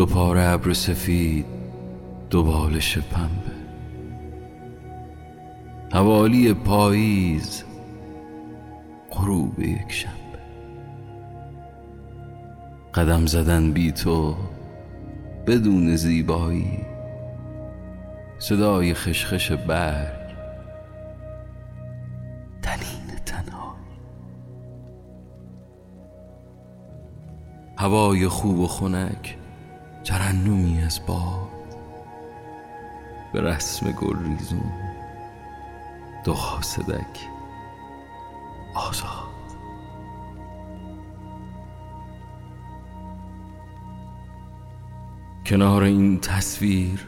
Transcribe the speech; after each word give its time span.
دو 0.00 0.06
پاره 0.06 0.42
ابر 0.42 0.72
سفید 0.72 1.46
دو 2.30 2.42
بالش 2.42 2.98
پنبه. 2.98 3.56
حوالی 5.92 6.54
پاییز 6.54 7.64
غروب 9.10 9.60
یک 9.60 9.92
شنبه. 9.92 10.38
قدم 12.94 13.26
زدن 13.26 13.72
بی 13.72 13.92
تو 13.92 14.36
بدون 15.46 15.96
زیبایی. 15.96 16.78
صدای 18.38 18.94
خشخش 18.94 19.52
برگ 19.52 20.30
تنین 22.62 23.00
هوای 27.78 28.28
خوب 28.28 28.58
و 28.58 28.66
خنک 28.66 29.39
ترنمی 30.04 30.82
از 30.86 31.00
باد. 31.06 31.50
به 33.32 33.40
رسم 33.40 33.92
گل 33.92 34.24
ریزون 34.24 34.72
دو 36.24 36.34
خاسدک 36.34 37.28
آزاد. 38.74 39.30
کنار 45.46 45.82
این 45.82 46.20
تصویر 46.20 47.06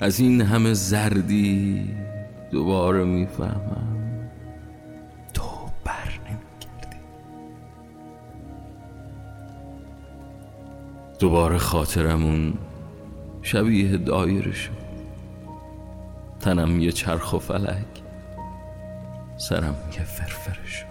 از 0.00 0.20
این 0.20 0.40
همه 0.40 0.74
زردی 0.74 1.90
دوباره 2.50 3.04
می‌فهمم. 3.04 4.01
دوباره 11.22 11.58
خاطرمون 11.58 12.54
شبیه 13.42 13.96
دایره 13.96 14.52
شد 14.52 14.82
تنم 16.40 16.80
یه 16.80 16.92
چرخ 16.92 17.32
و 17.32 17.38
فلک 17.38 18.02
سرم 19.36 19.76
یه 19.98 20.04
فرفره 20.04 20.66
شد 20.66 20.86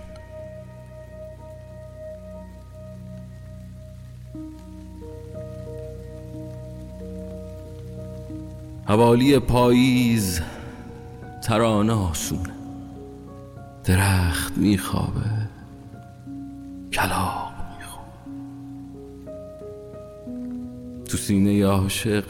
حوالی 8.88 9.40
پاییز 9.40 10.42
ترانه 11.44 11.94
آسونه. 11.94 12.54
درخت 13.84 14.58
میخوابه. 14.58 15.50
کلاق 16.94 17.51
تو 21.12 21.18
سینه 21.18 21.66
عاشق 21.66 22.24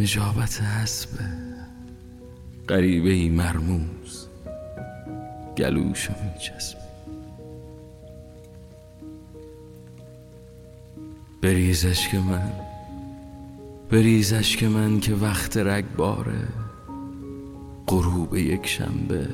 نجابت 0.00 0.60
حسبه 0.60 1.24
غریبه 2.68 3.10
ای 3.10 3.28
مرموز 3.28 4.28
گلوشو 5.58 6.12
میچسبه. 6.24 6.80
بریزش 11.42 12.08
که 12.08 12.18
من 12.18 12.52
بریزش 13.90 14.56
که 14.56 14.68
من 14.68 15.00
که 15.00 15.14
وقت 15.14 15.56
رگباره 15.56 16.48
غروب 17.86 18.36
یک 18.36 18.66
شنبه 18.66 19.28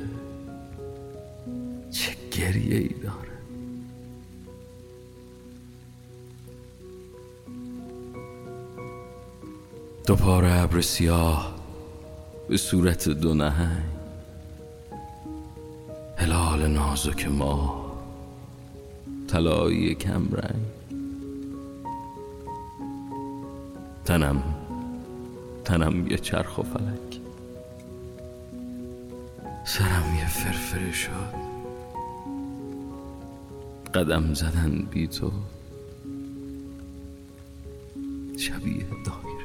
چه 1.91 2.11
گریه 2.31 2.77
ای 2.77 2.89
داره. 3.03 3.36
دو 10.07 10.15
پاره 10.15 10.61
ابر 10.61 10.81
سیاه 10.81 11.55
به 12.49 12.57
صورت 12.57 13.09
دو 13.09 13.33
نهنگ. 13.33 13.83
هلال 16.17 16.67
نازک 16.67 17.27
ما 17.27 17.85
طلایی 19.27 19.95
کم 19.95 20.27
رنگ 20.31 20.65
تنم 24.05 24.43
تنم 25.65 26.07
یه 26.07 26.17
چرخ 26.17 26.57
و 26.57 26.63
فلک. 26.63 27.19
سرم 29.65 30.15
یه 30.19 30.27
فرفره 30.27 30.91
شد. 30.91 31.33
قدم 33.93 34.33
زدن 34.33 34.87
بی 34.91 35.07
تو. 35.07 35.31
شبیه 38.37 38.85
دایره 39.05 39.36